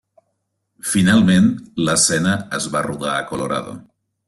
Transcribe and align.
Finalment 0.93 1.51
l'escena 1.89 2.33
es 2.61 2.67
va 2.77 2.83
rodar 2.91 3.15
a 3.21 3.29
Colorado. 3.35 3.79